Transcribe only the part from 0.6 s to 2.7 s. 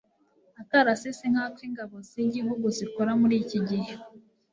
akarasisi nk'ako ingabo z'igihugu